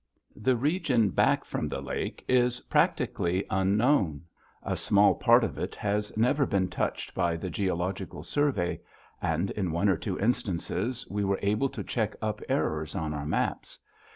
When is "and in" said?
9.21-9.71